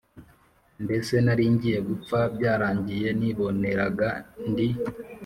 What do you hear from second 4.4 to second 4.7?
ndi